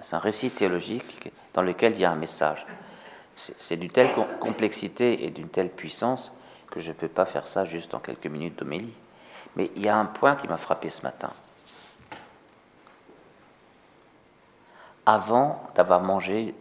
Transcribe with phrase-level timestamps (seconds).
[0.00, 2.66] C'est un récit théologique dans lequel il y a un message.
[3.36, 6.32] C'est d'une telle complexité et d'une telle puissance
[6.70, 8.94] que je ne peux pas faire ça juste en quelques minutes d'homélie.
[9.56, 11.30] Mais il y a un point qui m'a frappé ce matin.
[15.06, 16.54] Avant d'avoir mangé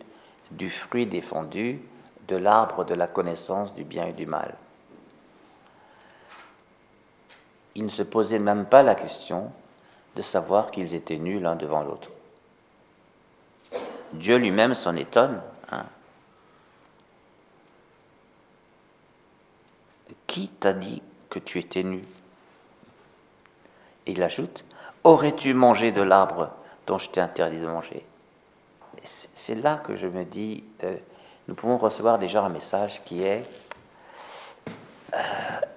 [0.51, 1.81] du fruit défendu
[2.27, 4.55] de l'arbre de la connaissance du bien et du mal,
[7.75, 9.51] ils ne se posaient même pas la question
[10.15, 12.09] de savoir qu'ils étaient nus l'un devant l'autre.
[14.13, 15.41] Dieu lui-même s'en étonne.
[15.71, 15.85] Hein.
[20.27, 22.01] Qui t'a dit que tu étais nu?
[24.05, 24.65] Il ajoute,
[25.03, 26.51] aurais-tu mangé de l'arbre
[26.87, 28.05] dont je t'ai interdit de manger?
[29.03, 30.97] C'est là que je me dis, euh,
[31.47, 33.45] nous pouvons recevoir déjà un message qui est,
[35.13, 35.17] euh,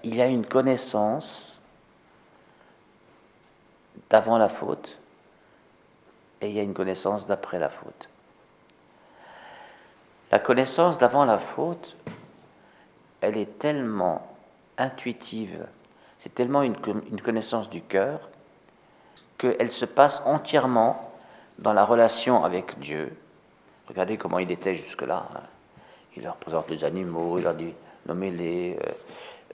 [0.03, 1.62] il y a une connaissance
[4.11, 4.98] d'avant la faute
[6.41, 8.09] et il y a une connaissance d'après la faute.
[10.32, 11.98] La connaissance d'avant la faute,
[13.20, 14.27] elle est tellement
[14.78, 15.66] intuitive,
[16.19, 16.74] c'est tellement une,
[17.22, 18.30] connaissance du cœur,
[19.36, 21.12] qu'elle se passe entièrement
[21.58, 23.14] dans la relation avec Dieu.
[23.89, 25.27] Regardez comment il était jusque-là.
[25.36, 25.41] Hein.
[26.16, 27.74] Il leur présente les animaux, il leur dit
[28.06, 28.78] nommez-les.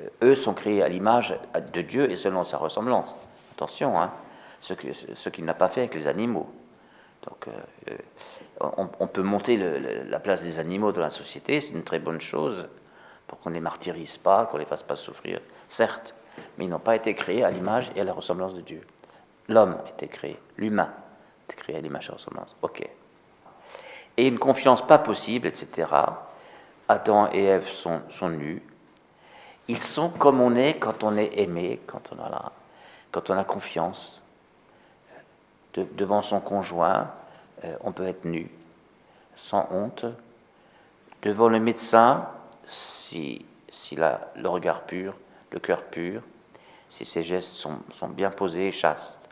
[0.02, 1.36] Euh, eux sont créés à l'image
[1.72, 3.16] de Dieu et selon sa ressemblance.
[3.56, 4.12] Attention, hein,
[4.60, 6.48] ce qu'il n'a pas fait avec les animaux.
[7.26, 7.48] Donc,
[7.88, 7.96] euh,
[8.60, 12.68] on, peut monter la place des animaux dans la société, c'est une très bonne chose,
[13.26, 16.14] pour qu'on ne les martyrise pas, qu'on ne les fasse pas souffrir, certes,
[16.56, 18.86] mais ils n'ont pas été créés à l'image et à la ressemblance de Dieu.
[19.48, 22.56] L'homme a été créé, l'humain a été créé à l'image et à la ressemblance.
[22.62, 22.88] Ok.
[24.16, 25.92] Et une confiance pas possible, etc.
[26.88, 28.62] Adam et Ève sont, nus.
[29.68, 32.52] Ils sont comme on est quand on est aimé, quand on a,
[33.12, 34.22] quand on a confiance
[35.74, 37.10] devant son conjoint,
[37.64, 38.50] euh, on peut être nu,
[39.36, 40.04] sans honte,
[41.22, 42.28] devant le médecin,
[42.66, 45.14] si, s'il a le regard pur,
[45.50, 46.22] le cœur pur,
[46.88, 47.78] si ses gestes sont,
[48.08, 49.28] bien posés et chastes.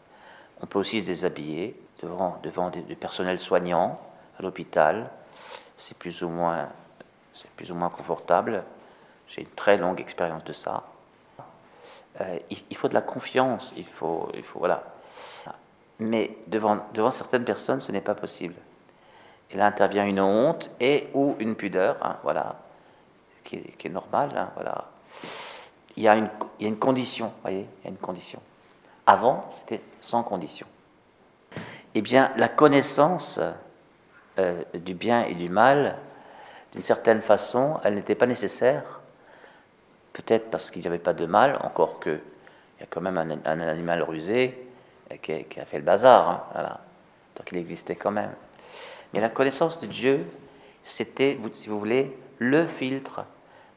[0.60, 4.00] On peut aussi se déshabiller devant, devant des, personnels soignants
[4.38, 5.10] à l'hôpital.
[5.76, 6.68] C'est plus ou moins,
[7.56, 8.64] plus ou moins confortable.
[9.28, 10.84] J'ai une très longue expérience de ça.
[12.20, 13.74] Euh, il, faut de la confiance.
[13.76, 14.82] Il faut, il faut voilà.
[15.98, 18.54] Mais devant, devant certaines personnes, ce n'est pas possible.
[19.50, 22.56] Et là intervient une honte et ou une pudeur, hein, voilà,
[23.44, 24.86] qui est, qui normale, hein, voilà.
[25.96, 28.40] Il y, a une, il y a une condition, voyez, il y a une condition.
[29.06, 30.66] Avant, c'était sans condition.
[31.94, 33.40] Eh bien, la connaissance
[34.38, 35.96] euh, du bien et du mal,
[36.72, 38.82] d'une certaine façon, elle n'était pas nécessaire.
[40.12, 42.20] Peut-être parce qu'il n'y avait pas de mal, encore que
[42.78, 44.65] il y a quand même un animal rusé,
[45.22, 46.28] qui, a fait le bazar.
[46.28, 46.80] Hein, voilà.
[47.36, 48.32] Donc il existait quand même.
[49.12, 50.26] Mais la connaissance de Dieu,
[50.82, 53.24] c'était, si vous voulez, le filtre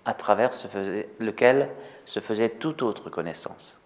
[0.06, 0.52] à travers
[1.20, 1.70] lequel
[2.06, 3.78] se faisait toute autre connaissance.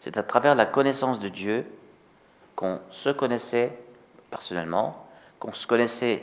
[0.00, 1.64] C'est à travers la connaissance de Dieu
[2.56, 3.72] qu'on se connaissait
[4.30, 5.06] personnellement,
[5.38, 6.22] qu'on se connaissait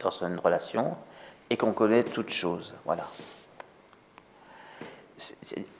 [0.00, 0.96] dans une relation
[1.50, 2.72] et qu'on connaît toutes choses.
[2.86, 3.04] Voilà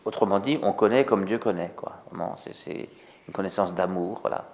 [0.05, 1.73] autrement dit, on connaît comme Dieu connaît.
[1.77, 2.02] Quoi.
[2.37, 2.89] C'est
[3.29, 4.21] une connaissance d'amour.
[4.23, 4.45] Voilà.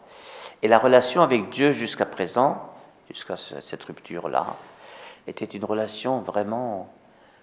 [0.63, 2.73] Et la relation avec Dieu jusqu'à présent,
[3.11, 4.47] jusqu'à cette rupture-là,
[5.27, 6.93] était une relation vraiment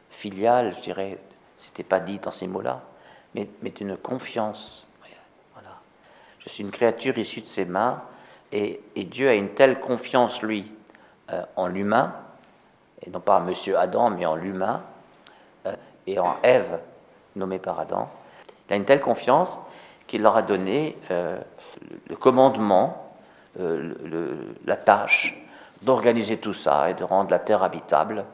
[0.10, 1.18] filiale, je dirais,
[1.58, 2.82] c'était pas dit dans ces mots-là,
[3.34, 4.88] mais, mais une confiance.
[5.54, 5.78] Voilà.
[6.40, 8.02] Je suis une créature issue de ses mains,
[8.52, 10.72] et, Dieu a une telle confiance, lui,
[11.32, 12.16] euh, en l'humain,
[13.02, 14.82] et non pas en Monsieur Adam, mais en l'humain,
[15.66, 15.76] euh,
[16.08, 16.80] et en Ève,
[17.36, 18.10] nommé par Adam.
[18.68, 19.58] Il a une telle confiance
[20.08, 21.40] qu'il leur a donné euh,
[22.08, 23.16] le commandement,
[23.60, 23.94] euh,
[24.66, 25.38] la tâche
[25.82, 28.26] d'organiser tout ça et de rendre la terre habitable,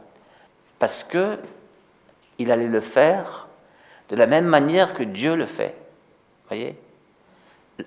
[0.79, 1.37] parce que
[2.37, 3.47] il allait le faire
[4.09, 5.75] de la même manière que Dieu le fait.
[6.47, 6.77] Voyez,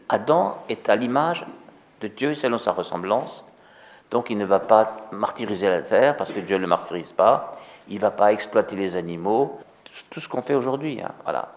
[0.08, 1.46] Adam est à l'image
[2.00, 3.44] de Dieu selon sa ressemblance,
[4.10, 7.58] donc il ne va pas martyriser la terre parce que Dieu ne le martyrise pas.
[7.88, 9.58] Il ne va pas exploiter les animaux
[10.10, 11.00] tout ce qu'on fait aujourd'hui.
[11.02, 11.52] Hein, voilà.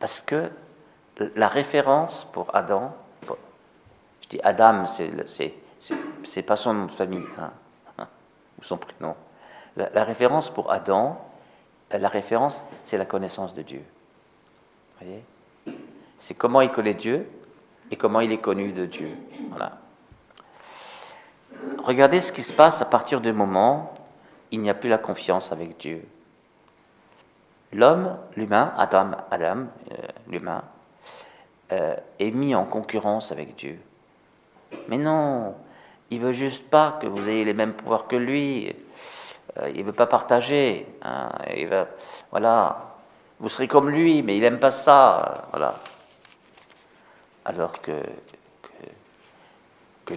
[0.00, 0.50] Parce que
[1.36, 2.92] la référence pour Adam,
[4.22, 7.52] je dis Adam, c'est pas son nom de famille, hein,
[7.98, 8.08] hein,
[8.58, 9.14] ou son prénom.
[9.76, 11.20] La, référence pour Adam,
[11.90, 13.84] la référence, c'est la connaissance de Dieu.
[15.00, 15.22] voyez?
[16.18, 17.30] C'est comment il connaît Dieu
[17.90, 19.16] et comment il est connu de Dieu.
[19.50, 19.78] Voilà.
[21.84, 23.94] Regardez ce qui se passe à partir du moment
[24.50, 26.04] il n'y a plus la confiance avec Dieu.
[27.72, 29.96] L'homme, l'humain, Adam, Adam, euh,
[30.28, 30.64] l'humain,
[31.72, 33.78] euh, est mis en concurrence avec Dieu.
[34.88, 35.54] Mais non,
[36.10, 38.74] il veut juste pas que vous ayez les mêmes pouvoirs que lui.
[39.58, 40.86] Euh, il veut pas partager.
[41.02, 41.30] Hein.
[42.32, 42.96] Voilà,
[43.38, 45.48] vous serez comme lui, mais il n'aime pas ça.
[45.50, 45.76] Voilà.
[47.44, 48.02] Alors que,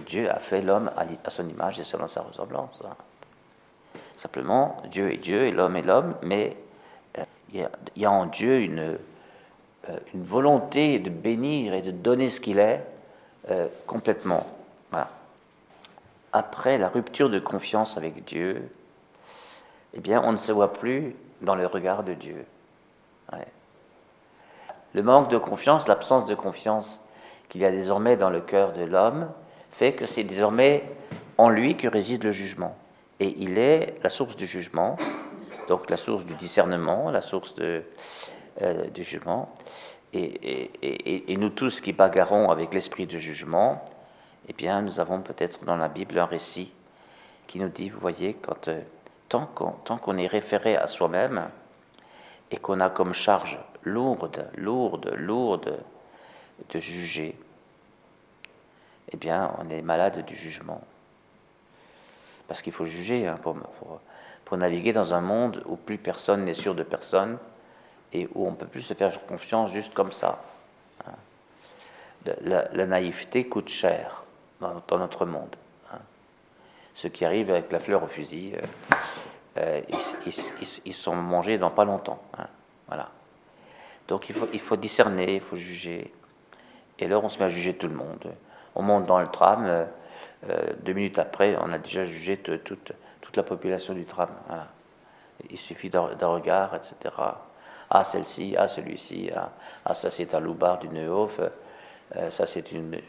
[0.06, 2.82] Dieu a fait l'homme à, son image et selon sa ressemblance.
[2.84, 2.96] Hein.
[4.16, 6.56] Simplement, Dieu est Dieu et l'homme est l'homme, mais
[7.52, 8.98] il y, a, en Dieu une,
[9.88, 12.84] euh, une volonté de bénir et de donner ce qu'il est
[13.50, 14.46] euh, complètement.
[16.36, 18.68] Après la rupture de confiance avec Dieu,
[19.92, 22.44] eh bien, on ne se voit plus dans le regard de Dieu.
[24.94, 27.00] Le manque de confiance, l'absence de confiance
[27.48, 29.28] qu'il y a désormais dans le cœur de l'homme,
[29.70, 30.84] fait que c'est désormais
[31.36, 32.76] en lui que réside le jugement.
[33.20, 34.96] Et il est la source du jugement,
[35.68, 37.82] donc la source du discernement, la source de,
[38.62, 39.52] euh, du jugement.
[40.12, 43.84] Et, nous tous qui bagarrons avec l'esprit de jugement,
[44.48, 46.72] eh bien, nous avons peut-être dans la Bible un récit
[47.48, 48.80] qui nous dit, vous voyez, quand, euh,
[49.28, 51.48] tant qu'on est référé à soi-même
[52.52, 55.78] et qu'on a comme charge lourde, lourde, lourde
[56.70, 57.36] de juger,
[59.12, 60.80] eh bien, on est malade du jugement.
[62.48, 66.74] Parce qu'il faut juger hein, pour, naviguer dans un monde où plus personne n'est sûr
[66.74, 67.38] de personne
[68.12, 70.42] et où on ne peut plus se faire confiance juste comme ça.
[71.06, 72.32] Hein.
[72.42, 74.22] La, naïveté coûte cher
[74.60, 75.56] dans, notre monde.
[75.92, 75.98] Hein.
[76.94, 78.66] Ceux qui arrivent avec la fleur au fusil, euh,
[79.58, 79.80] euh,
[80.84, 82.22] ils, sont mangés dans pas longtemps.
[82.86, 83.10] Voilà.
[84.08, 86.12] Donc il faut, discerner, il faut juger.
[86.98, 88.32] Et là, on se met à juger tout le monde.
[88.74, 89.84] On monte dans le tram, euh,
[90.82, 92.92] deux minutes après, on a déjà jugé toute,
[93.36, 94.28] la population du tram.
[95.50, 97.14] Il suffit d'un regard, etc.
[97.90, 99.52] Ah, celle-ci, ah, celui-ci, ah,
[99.84, 101.40] ah, ça c'est un loupard du Neuf,
[102.16, 103.00] euh, ça c'est une,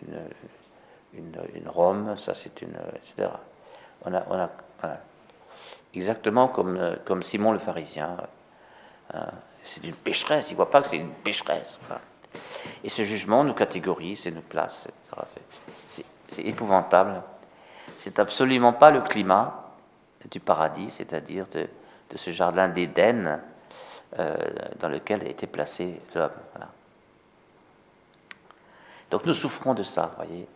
[1.14, 2.76] une, Rome, ça c'est une.
[2.96, 3.30] etc.
[4.04, 4.50] On a, on a,
[5.94, 8.18] exactement comme, comme Simon le pharisien.
[9.14, 9.28] Hein.
[9.64, 11.80] c'est une pécheresse, il ne voit pas que c'est une pécheresse.
[12.84, 15.42] Et ce jugement nous catégorise et nous place, etc.
[15.88, 16.06] C'est
[16.40, 17.22] épouvantable.
[17.96, 19.72] C'est absolument pas le climat
[20.30, 21.68] du paradis, c'est-à-dire de,
[22.16, 23.40] ce jardin d'Éden
[24.20, 24.36] euh,
[24.80, 26.32] dans lequel a été placé l'homme.
[29.12, 30.48] Donc nous souffrons de ça, voyez.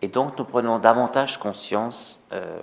[0.00, 2.60] Et donc nous prenons davantage conscience euh,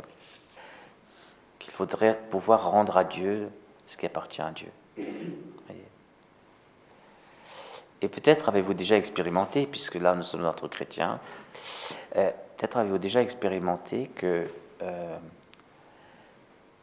[1.57, 3.50] qu'il faudrait pouvoir rendre à Dieu
[3.85, 4.71] ce qui appartient à Dieu.
[8.01, 11.19] Et peut-être avez-vous déjà expérimenté, puisque là nous sommes entre chrétiens,
[12.15, 14.47] euh, peut-être avez-vous déjà expérimenté que
[14.81, 15.17] euh,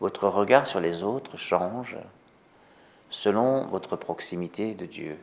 [0.00, 1.96] votre regard sur les autres change
[3.08, 5.18] selon votre proximité de Dieu.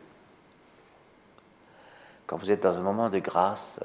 [2.26, 3.80] Quand vous êtes dans un moment de grâce,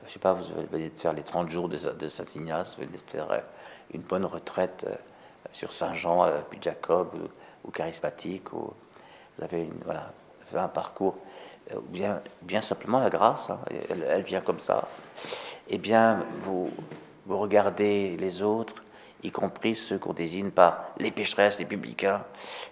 [0.00, 2.86] je ne sais pas, vous venez de faire les 30 jours de, Saint Ignace, vous
[2.86, 3.40] venez de faire euh,
[3.92, 4.86] une bonne retraite
[5.52, 7.10] sur Saint Jean, puis Jacob,
[7.64, 8.72] ou, charismatique, ou
[9.36, 10.10] vous avez une, voilà,
[10.54, 11.16] un parcours,
[11.72, 11.80] euh,
[12.42, 13.60] bien, simplement la grâce, hein,
[13.90, 14.84] elle, vient comme ça.
[15.68, 16.70] Eh bien, vous,
[17.26, 18.84] vous regardez les autres,
[19.22, 22.24] y compris ceux qu'on désigne par les pécheresses, les publicains,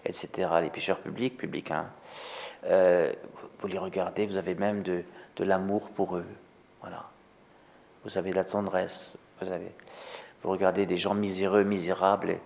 [0.04, 1.86] etc., les pécheurs publics, publicains.
[2.64, 3.12] Euh,
[3.60, 5.04] vous les regardez, vous avez même de,
[5.38, 6.26] l'amour pour eux.
[6.80, 7.04] Voilà.
[8.04, 9.16] Vous avez de la tendresse.
[9.40, 12.38] Vous, regardez des gens miséreux, misérables,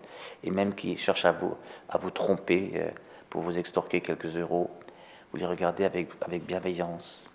[0.44, 1.54] et, même qui cherchent à vous,
[1.88, 2.90] à vous tromper euh,
[3.28, 4.70] pour vous extorquer quelques euros
[5.36, 6.08] vous les regardez avec,
[6.46, 7.30] bienveillance.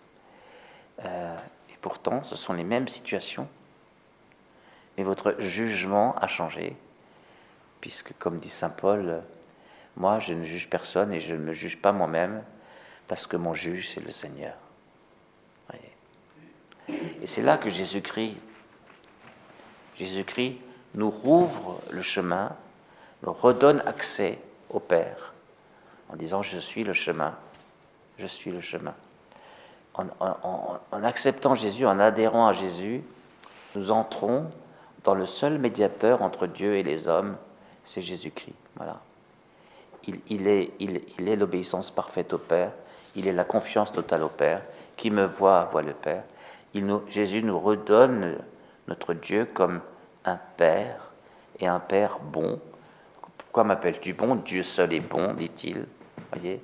[1.06, 1.38] Euh,
[1.70, 3.48] et pourtant, ce sont les mêmes situations,
[4.98, 6.76] mais votre jugement a changé,
[7.80, 9.22] puisque, comme dit Saint Paul,
[9.98, 12.44] moi, je ne juge personne et je ne me juge pas moi-même,
[13.08, 14.56] parce que mon juge, c'est le Seigneur.
[16.90, 18.36] Et c'est là que Jésus-Christ,
[19.96, 20.58] Jésus-Christ
[20.96, 22.56] nous rouvre le chemin,
[23.22, 24.40] nous redonne accès
[24.72, 25.36] au Père,
[26.10, 27.38] en disant, je suis le chemin,
[28.22, 28.94] je suis le chemin.
[29.96, 33.02] En, acceptant Jésus, en adhérant à Jésus,
[33.76, 34.46] nous entrons
[35.04, 37.36] dans le seul médiateur entre Dieu et les hommes,
[37.84, 38.56] c'est Jésus-Christ.
[38.76, 39.00] Voilà.
[40.30, 42.72] Il, est, l'obéissance parfaite au Père,
[43.16, 44.62] il est la confiance totale au Père.
[44.96, 46.24] Qui me voit, voit le Père.
[46.76, 48.38] Il nous, Jésus nous redonne
[48.88, 49.82] notre Dieu comme
[50.26, 51.12] un Père
[51.60, 52.60] et un Père bon.
[53.38, 54.36] Pourquoi m'appelles-tu bon?
[54.36, 55.86] Dieu seul est bon, dit-il.
[56.32, 56.62] Voyez?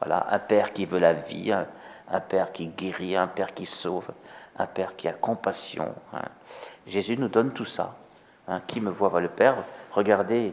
[0.00, 4.10] Voilà, un père qui veut la vie, un, père qui guérit, un père qui sauve,
[4.56, 5.94] un père qui a compassion.
[6.12, 6.22] Hein.
[6.86, 7.96] Jésus nous donne tout ça.
[8.48, 8.60] Hein.
[8.66, 9.56] Qui me voit voit le Père.
[9.92, 10.52] Regardez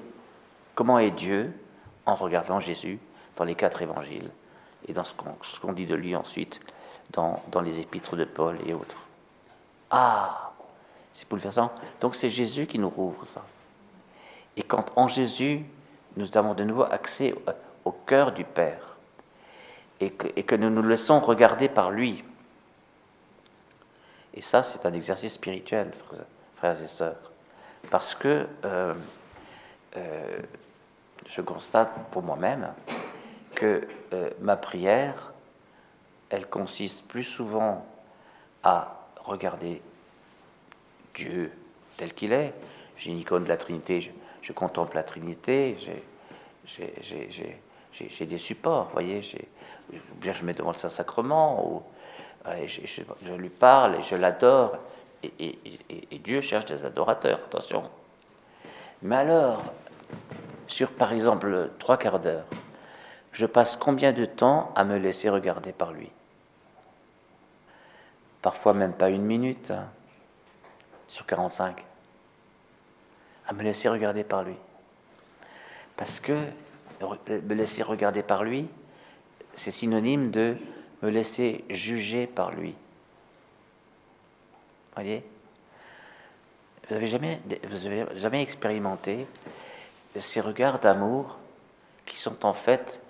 [0.76, 1.54] comment est Dieu
[2.06, 3.00] en regardant Jésus
[3.36, 4.30] dans les quatre évangiles
[4.88, 5.14] et dans ce
[5.60, 6.60] qu'on dit de lui ensuite
[7.12, 8.96] dans, dans les épîtres de Paul et autres.
[9.90, 10.52] Ah,
[11.14, 11.72] c'est bouleversant.
[12.00, 13.44] Donc c'est Jésus qui nous rouvre ça.
[14.58, 15.66] Et quand en Jésus,
[16.18, 17.36] nous avons de nouveau accès
[17.86, 18.91] au cœur du Père,
[20.02, 22.24] et que, nous nous laissons regarder par lui,
[24.34, 25.92] et ça c'est un exercice spirituel,
[26.56, 27.32] frères et sœurs,
[27.92, 28.96] parce que euh,
[29.98, 30.40] euh,
[31.28, 32.74] je constate pour moi-même
[33.54, 35.34] que euh, ma prière,
[36.30, 37.86] elle consiste plus souvent
[38.64, 39.82] à regarder
[41.14, 41.52] Dieu
[41.98, 42.54] tel qu'il est.
[42.96, 45.78] J'ai une icône de la Trinité, je, contemple la Trinité,
[46.66, 49.22] j'ai des supports, vous voyez,
[50.16, 51.84] bien je mets devant le Saint-Sacrement, ou
[52.66, 54.78] je, lui parle et je l'adore,
[55.24, 57.84] et, Dieu cherche des adorateurs, attention.
[59.02, 59.62] Mais alors,
[60.68, 62.46] sur par exemple trois quarts d'heure,
[63.32, 66.10] je passe combien de temps à me laisser regarder par lui?
[68.42, 69.88] Parfois même pas une minute hein,
[71.08, 71.86] sur 45.
[73.48, 74.56] À me laisser regarder par lui.
[75.96, 76.48] Parce que
[77.28, 78.68] me laisser regarder par lui,
[79.54, 80.56] c'est synonyme de
[81.02, 82.76] me laisser juger par lui.
[84.96, 85.24] Voyez?
[86.90, 87.40] Vous avez jamais,
[88.16, 89.26] jamais expérimenté
[90.20, 91.38] ces regards d'amour
[92.06, 93.02] qui sont en fait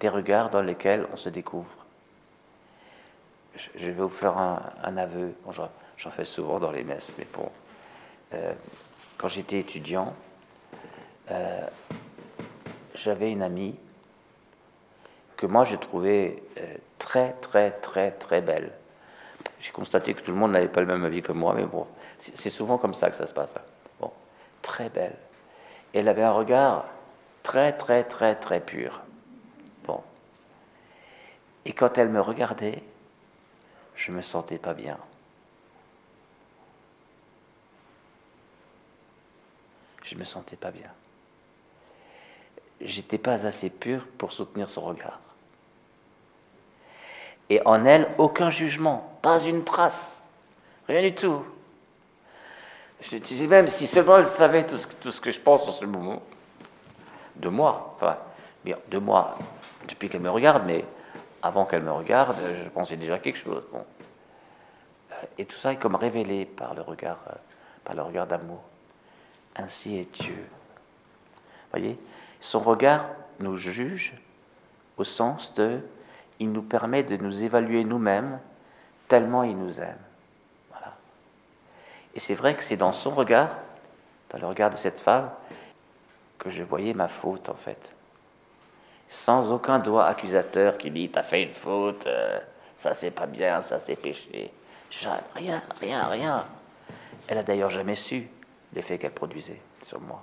[0.00, 1.70] des regards dans lesquels on se découvre.
[3.74, 5.34] Je vais vous faire un, aveu.
[5.96, 7.50] j'en fais souvent dans les messes, mais bon.
[8.32, 8.52] Euh,
[9.18, 10.14] quand j'étais étudiant,
[11.30, 11.66] euh,
[12.94, 13.74] j'avais une amie
[15.40, 18.72] que moi je trouvais euh, très, très, très, très belle.
[19.58, 21.86] J'ai constaté que tout le monde n'avait pas le même avis que moi, mais bon,
[22.18, 23.56] c'est souvent comme ça que ça se passe.
[23.56, 23.62] Hein.
[24.00, 24.12] Bon,
[24.60, 25.16] très belle.
[25.94, 26.84] Elle avait un regard
[27.42, 29.00] très, très, très, très pur.
[29.86, 30.02] Bon.
[31.64, 32.82] Et quand elle me regardait,
[33.94, 34.98] je me sentais pas bien.
[40.02, 40.90] Je me sentais pas bien.
[42.82, 45.18] J'étais pas assez pur pour soutenir son regard.
[47.50, 50.24] Et en elle, aucun jugement, pas une trace,
[50.88, 51.44] rien du tout.
[53.00, 55.72] Je disais même, si seulement elle savait tout ce, tout ce que je pense en
[55.72, 56.22] ce moment,
[57.36, 58.16] de moi, enfin,
[58.64, 59.36] bien, de moi,
[59.88, 60.84] depuis qu'elle me regarde, mais
[61.42, 63.62] avant qu'elle me regarde, je pensais déjà quelque chose.
[63.72, 63.84] Bon.
[65.38, 67.18] Et tout ça est comme révélé par le regard,
[67.84, 68.60] par le regard d'amour.
[69.56, 70.46] Ainsi est Dieu.
[71.72, 71.98] Voyez,
[72.40, 73.06] son regard
[73.38, 74.14] nous juge
[74.96, 75.80] au sens de,
[76.40, 78.40] il nous permet de nous évaluer nous-mêmes
[79.08, 79.98] tellement il nous aime.
[82.14, 83.50] Et c'est vrai que c'est dans son regard,
[84.30, 85.30] dans le regard de cette femme,
[86.38, 87.94] que je voyais ma faute en fait.
[89.08, 92.38] Sans aucun doigt accusateur qui dit T'as fait une faute, euh,
[92.76, 94.50] ça c'est pas bien, ça c'est péché.
[95.36, 96.46] Rien, rien, rien.
[97.28, 98.28] Elle a d'ailleurs jamais su
[98.72, 100.22] l'effet qu'elle produisait sur moi.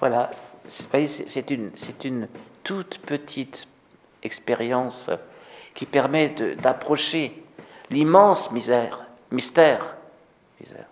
[0.00, 0.30] Voilà,
[0.66, 1.70] c'est une,
[2.04, 2.28] une
[2.64, 3.68] toute petite
[4.28, 5.10] expérience
[5.74, 7.42] qui permet d'approcher
[7.90, 9.96] l'immense misère, mystère
[10.60, 10.86] misère.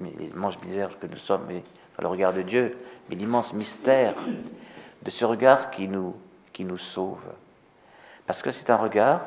[0.00, 1.62] L'immense misère que nous sommes, mais,
[1.98, 2.76] le regard de Dieu,
[3.08, 4.14] mais l'immense mystère
[5.02, 6.16] de ce regard qui nous,
[6.52, 7.22] qui nous sauve.
[8.26, 9.20] Parce que c'est un regard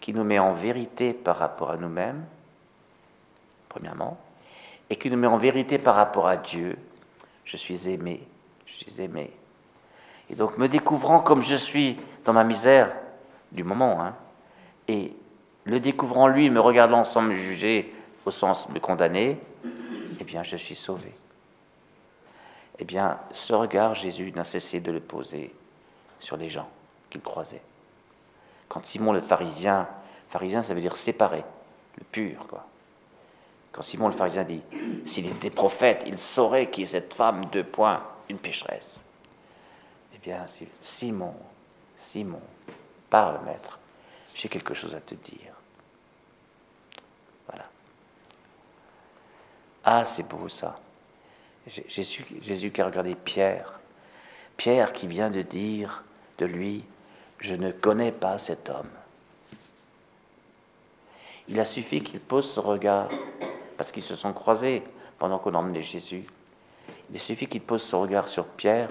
[0.00, 2.24] qui nous met en vérité par rapport à nous-mêmes,
[3.68, 4.18] premièrement,
[4.88, 6.78] et qui nous met en vérité par rapport à Dieu.
[7.44, 8.26] Je suis aimé,
[8.66, 9.30] je suis aimé.
[10.30, 12.92] Et donc me découvrant comme je suis dans ma misère
[13.52, 14.14] du moment, hein,
[14.88, 15.12] et
[15.64, 17.94] le découvrant lui, me regardant sans me juger,
[18.26, 19.38] au sens de condamner,
[20.20, 21.12] eh bien, je suis sauvé.
[22.78, 25.54] Eh bien, ce regard, Jésus n'a cessé de le poser
[26.18, 26.68] sur les gens
[27.10, 27.62] qu'il croisait.
[28.68, 29.86] Quand Simon le pharisien,
[30.28, 31.44] pharisien ça veut dire séparé,
[31.98, 32.66] le pur, quoi.
[33.72, 34.62] Quand Simon le pharisien dit,
[35.04, 39.02] s'il était prophète, il saurait qui est cette femme, de points, une pécheresse.
[40.14, 40.44] Eh bien,
[40.80, 41.34] Simon,
[41.96, 42.42] Simon,
[43.10, 43.78] parle, maître,
[44.34, 45.54] j'ai quelque chose à te dire.
[49.84, 50.80] Ah, c'est beau ça.
[51.66, 53.78] Jésus, qui a regardé Pierre.
[54.56, 56.04] Pierre qui vient de dire
[56.38, 56.84] de lui,
[57.38, 58.88] je ne connais pas cet homme.
[61.48, 63.10] Il a suffi qu'il pose ce regard,
[63.76, 64.82] parce qu'ils se sont croisés
[65.18, 66.24] pendant qu'on emmenait Jésus.
[67.10, 68.88] Il a suffi qu'il pose ce regard sur Pierre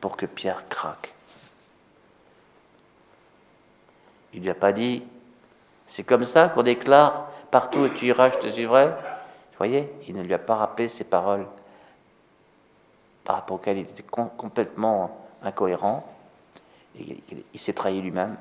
[0.00, 1.14] pour que Pierre craque.
[4.34, 5.02] Il ne lui a pas dit,
[5.86, 8.86] c'est comme ça qu'on déclare partout où tu iras, je te suivrai.
[8.86, 11.46] Vous voyez, il ne lui a pas rappelé ces paroles
[13.22, 16.04] par rapport auxquelles il était complètement incohérent.
[16.98, 18.36] Il, s'est trahi lui-même.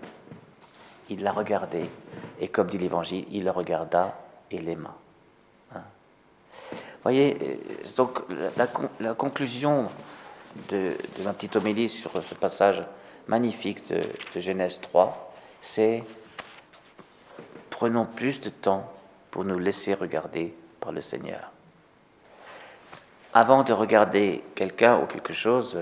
[1.10, 1.90] il l'a regardé,
[2.40, 4.16] et comme dit l'Évangile, il le regarda
[4.52, 4.96] et l'aima.
[5.76, 5.82] Hein.
[7.02, 7.56] voyez, euh,
[7.98, 8.20] donc
[9.00, 9.88] la, conclusion
[10.70, 10.92] de,
[11.24, 12.84] ma petite homélie sur ce passage
[13.28, 14.02] magnifique de,
[14.36, 15.33] de Genèse 3,
[15.64, 16.04] c'est
[17.70, 18.92] prenons plus de temps
[19.32, 21.52] pour nous laisser regarder par le Seigneur.
[23.34, 25.80] Avant de regarder quelqu'un ou quelque chose,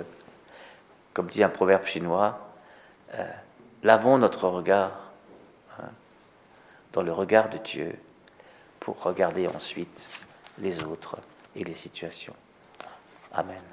[1.16, 2.54] comme dit un proverbe chinois,
[3.16, 3.28] euh,
[3.82, 4.92] lavons notre regard
[5.80, 5.90] hein,
[6.94, 8.00] dans le regard de Dieu
[8.80, 10.08] pour regarder ensuite
[10.60, 11.18] les autres
[11.56, 12.36] et les situations.
[13.34, 13.71] Amen.